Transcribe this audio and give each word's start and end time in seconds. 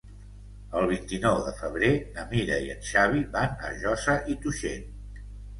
El 0.79 0.87
vint-i-nou 0.91 1.35
de 1.49 1.53
febrer 1.59 1.91
na 2.17 2.25
Mira 2.31 2.57
i 2.69 2.71
en 2.77 2.81
Xavi 2.93 3.21
van 3.37 3.55
a 3.69 3.73
Josa 3.85 4.17
i 4.35 4.39
Tuixén. 4.47 4.91